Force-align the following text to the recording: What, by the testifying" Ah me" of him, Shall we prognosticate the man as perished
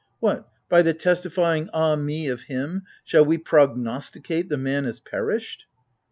What, 0.19 0.47
by 0.67 0.81
the 0.81 0.95
testifying" 0.95 1.69
Ah 1.75 1.95
me" 1.95 2.27
of 2.27 2.41
him, 2.45 2.85
Shall 3.03 3.23
we 3.23 3.37
prognosticate 3.37 4.49
the 4.49 4.57
man 4.57 4.85
as 4.85 4.99
perished 4.99 5.67